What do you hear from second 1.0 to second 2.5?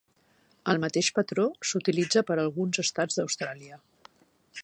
patró s'utilitza per a